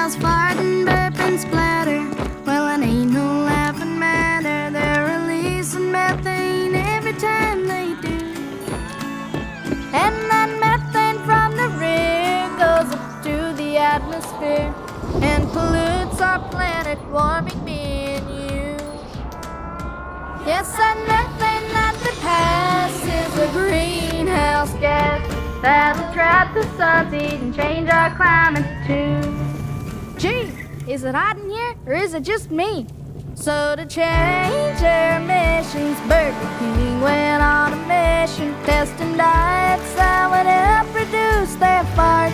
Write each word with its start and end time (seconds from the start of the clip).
house 0.00 0.16
fart 0.16 0.56
and 0.56 0.86
burp 0.86 1.20
and 1.26 1.38
splatter. 1.38 2.00
Well, 2.46 2.64
it 2.74 2.82
ain't 2.82 3.12
no 3.12 3.44
laughing 3.52 3.98
matter. 3.98 4.72
They're 4.72 5.04
releasing 5.12 5.92
methane 5.92 6.74
every 6.74 7.12
time 7.12 7.68
they 7.68 7.88
do. 8.00 8.18
And 10.02 10.16
that 10.32 10.50
methane 10.64 11.18
from 11.28 11.48
the 11.60 11.68
rear 11.82 12.48
goes 12.62 12.88
up 12.96 13.22
to 13.26 13.36
the 13.60 13.76
atmosphere 13.76 14.72
and 15.20 15.42
pollutes 15.52 16.18
our 16.22 16.40
planet, 16.48 16.98
warming 17.10 17.62
me 17.62 17.82
and 18.16 18.28
you. 18.40 18.68
Yes, 20.48 20.66
that 20.78 20.96
methane 21.12 21.68
that 21.76 21.94
they 22.02 22.16
pass 22.22 22.94
is 23.18 23.32
a 23.46 23.48
greenhouse 23.52 24.72
gas 24.80 25.20
that'll 25.60 26.10
trap 26.14 26.54
the 26.54 26.64
sun's 26.78 27.12
heat 27.12 27.38
and 27.44 27.54
change 27.54 27.90
our 27.90 28.16
climate 28.16 28.64
too. 28.86 29.49
Gee, 30.20 30.52
is 30.86 31.02
it 31.04 31.14
hot 31.14 31.38
in 31.38 31.48
here 31.48 31.74
or 31.86 31.94
is 31.94 32.12
it 32.12 32.24
just 32.24 32.50
me? 32.50 32.86
So 33.34 33.74
to 33.74 33.86
change 33.86 34.78
their 34.78 35.16
emissions, 35.16 35.98
Burger 36.00 36.56
King 36.58 37.00
went 37.00 37.42
on 37.42 37.72
a 37.72 37.76
mission, 37.88 38.52
testing 38.66 39.16
diets 39.16 39.94
that 39.94 40.28
would 40.28 40.44
help 40.44 40.94
reduce 40.94 41.54
their 41.54 41.84
farts. 41.96 42.29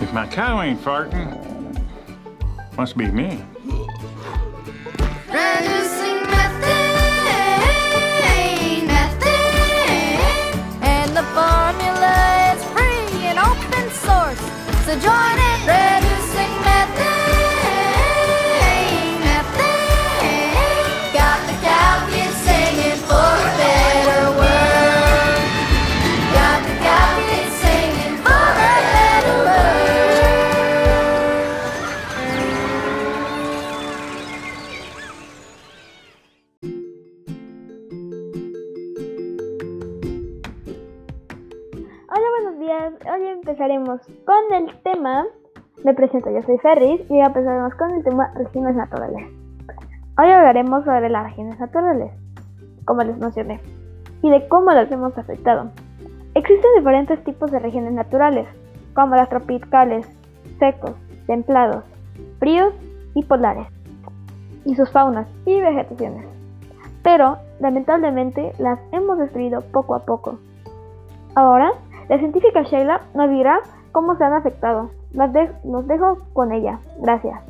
If 0.00 0.12
my 0.12 0.26
cow 0.26 0.62
ain't 0.62 0.80
farting, 0.80 1.36
must 2.76 2.96
be 2.96 3.06
me. 3.06 3.44
Días. 42.60 42.92
Hoy 43.10 43.26
empezaremos 43.26 44.02
con 44.26 44.52
el 44.54 44.82
tema. 44.82 45.24
Me 45.82 45.94
presento, 45.94 46.30
yo 46.30 46.42
soy 46.42 46.58
Ferris 46.58 47.00
y 47.10 47.18
empezaremos 47.18 47.74
con 47.74 47.90
el 47.92 48.04
tema 48.04 48.30
regiones 48.34 48.76
naturales. 48.76 49.30
Hoy 50.18 50.30
hablaremos 50.30 50.84
sobre 50.84 51.08
las 51.08 51.24
regiones 51.24 51.58
naturales, 51.58 52.12
como 52.84 53.02
les 53.02 53.16
mencioné, 53.16 53.62
y 54.20 54.28
de 54.28 54.46
cómo 54.48 54.72
las 54.72 54.92
hemos 54.92 55.16
afectado. 55.16 55.70
Existen 56.34 56.70
diferentes 56.76 57.24
tipos 57.24 57.50
de 57.50 57.60
regiones 57.60 57.94
naturales, 57.94 58.46
como 58.94 59.16
las 59.16 59.30
tropicales, 59.30 60.06
secos, 60.58 60.92
templados, 61.26 61.82
fríos 62.40 62.74
y 63.14 63.24
polares, 63.24 63.68
y 64.66 64.74
sus 64.74 64.90
faunas 64.90 65.26
y 65.46 65.58
vegetaciones. 65.58 66.26
Pero, 67.02 67.38
lamentablemente, 67.58 68.52
las 68.58 68.78
hemos 68.92 69.16
destruido 69.16 69.62
poco 69.62 69.94
a 69.94 70.00
poco. 70.00 70.38
Ahora, 71.34 71.72
la 72.10 72.18
científica 72.18 72.62
Sheila 72.62 73.02
nos 73.14 73.30
dirá 73.30 73.60
cómo 73.92 74.16
se 74.16 74.24
han 74.24 74.32
afectado. 74.32 74.90
Los, 75.12 75.30
los 75.62 75.86
dejo 75.86 76.18
con 76.32 76.50
ella. 76.50 76.80
Gracias. 77.00 77.40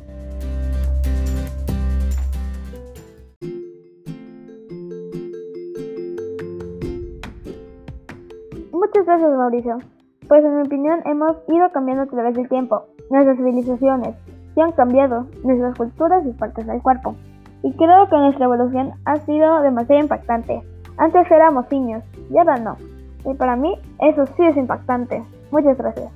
Muchas 8.71 9.05
gracias 9.07 9.31
Mauricio. 9.31 9.79
Pues 10.27 10.45
en 10.45 10.55
mi 10.55 10.61
opinión 10.61 11.01
hemos 11.05 11.37
ido 11.47 11.71
cambiando 11.71 12.03
a 12.03 12.05
través 12.05 12.35
del 12.35 12.47
tiempo. 12.47 12.83
Nuestras 13.09 13.37
civilizaciones 13.37 14.15
sí 14.53 14.61
han 14.61 14.73
cambiado, 14.73 15.25
nuestras 15.43 15.75
culturas 15.75 16.23
y 16.27 16.33
partes 16.33 16.67
del 16.67 16.83
cuerpo. 16.83 17.15
Y 17.63 17.73
creo 17.73 18.07
que 18.09 18.15
nuestra 18.15 18.45
evolución 18.45 18.91
ha 19.05 19.17
sido 19.17 19.63
demasiado 19.63 20.03
impactante. 20.03 20.61
Antes 20.97 21.31
éramos 21.31 21.65
simios, 21.67 22.03
y 22.29 22.37
ahora 22.37 22.57
no. 22.57 22.90
Y 23.25 23.33
para 23.35 23.55
mí 23.55 23.75
eso 23.99 24.25
sí 24.35 24.43
es 24.43 24.57
impactante. 24.57 25.23
Muchas 25.51 25.77
gracias. 25.77 26.11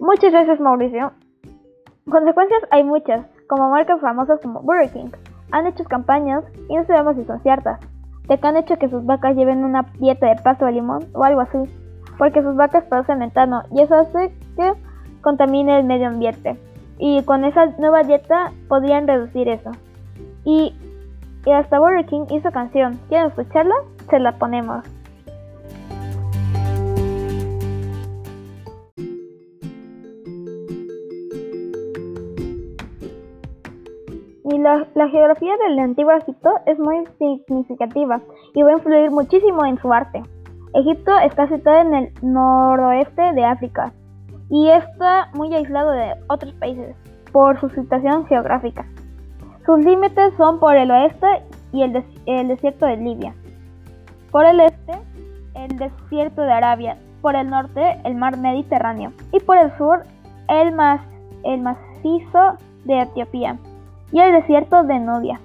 Muchas 0.00 0.32
gracias 0.32 0.58
Mauricio. 0.58 1.12
Consecuencias 2.10 2.62
hay 2.70 2.82
muchas, 2.82 3.26
como 3.46 3.68
marcas 3.68 4.00
famosas 4.00 4.40
como 4.40 4.62
Burger 4.62 4.90
King. 4.90 5.10
Han 5.52 5.66
hecho 5.66 5.84
campañas 5.84 6.44
y 6.68 6.76
no 6.76 6.86
sabemos 6.86 7.16
si 7.16 7.24
son 7.24 7.40
ciertas, 7.42 7.78
de 8.26 8.38
que 8.38 8.46
han 8.46 8.56
hecho 8.56 8.78
que 8.78 8.88
sus 8.88 9.04
vacas 9.04 9.36
lleven 9.36 9.64
una 9.64 9.82
dieta 9.98 10.26
de 10.26 10.40
pasto 10.42 10.64
de 10.64 10.72
limón 10.72 11.06
o 11.12 11.24
algo 11.24 11.42
así, 11.42 11.58
porque 12.16 12.42
sus 12.42 12.56
vacas 12.56 12.84
producen 12.84 13.18
metano 13.18 13.62
y 13.70 13.82
eso 13.82 13.94
hace 13.94 14.34
que 14.56 14.72
contamine 15.20 15.78
el 15.78 15.84
medio 15.84 16.08
ambiente. 16.08 16.58
Y 16.98 17.22
con 17.22 17.44
esa 17.44 17.66
nueva 17.78 18.02
dieta 18.02 18.52
podrían 18.68 19.06
reducir 19.06 19.48
eso. 19.48 19.70
Y, 20.44 20.74
hasta 21.46 21.78
Burger 21.78 22.04
King 22.06 22.26
hizo 22.30 22.50
canción. 22.50 22.98
¿Quieren 23.08 23.28
escucharla? 23.28 23.74
Se 24.10 24.18
la 24.18 24.36
ponemos. 24.36 24.84
Y 34.44 34.58
la, 34.58 34.86
la 34.94 35.08
geografía 35.08 35.56
del 35.56 35.78
antiguo 35.78 36.12
Egipto 36.12 36.50
es 36.66 36.78
muy 36.78 37.04
significativa 37.18 38.20
y 38.54 38.62
va 38.62 38.70
a 38.70 38.74
influir 38.74 39.10
muchísimo 39.10 39.64
en 39.64 39.78
su 39.78 39.92
arte. 39.92 40.22
Egipto 40.74 41.16
está 41.18 41.48
situado 41.48 41.80
en 41.80 41.94
el 41.94 42.12
noroeste 42.22 43.32
de 43.34 43.44
África 43.44 43.92
y 44.50 44.68
está 44.70 45.28
muy 45.34 45.54
aislado 45.54 45.90
de 45.90 46.14
otros 46.28 46.52
países 46.54 46.96
por 47.32 47.60
su 47.60 47.68
situación 47.70 48.26
geográfica. 48.26 48.86
Sus 49.66 49.78
límites 49.84 50.32
son 50.36 50.58
por 50.60 50.76
el 50.76 50.90
oeste 50.90 51.26
y 51.72 51.82
el, 51.82 51.92
des- 51.92 52.22
el 52.26 52.48
desierto 52.48 52.86
de 52.86 52.96
Libia, 52.96 53.34
por 54.30 54.44
el 54.46 54.60
este 54.60 54.92
el 55.54 55.76
desierto 55.76 56.42
de 56.42 56.52
Arabia, 56.52 56.96
por 57.20 57.34
el 57.36 57.50
norte 57.50 58.00
el 58.04 58.14
mar 58.14 58.38
Mediterráneo 58.38 59.12
y 59.32 59.40
por 59.40 59.58
el 59.58 59.76
sur 59.76 60.02
el 60.48 60.72
macizo 60.72 62.56
de 62.84 63.00
Etiopía 63.02 63.58
y 64.12 64.20
el 64.20 64.32
desierto 64.32 64.84
de 64.84 64.98
Nubia. 65.00 65.40